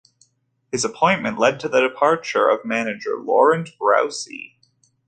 His 0.71 0.83
appointment 0.83 1.37
led 1.37 1.59
to 1.59 1.69
the 1.69 1.79
departure 1.87 2.49
of 2.49 2.65
manager 2.65 3.19
Laurent 3.19 3.69
Roussey. 3.79 4.55